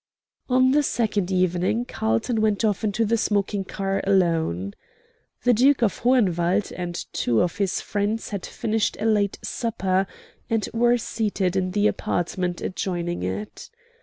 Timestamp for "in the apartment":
11.55-12.61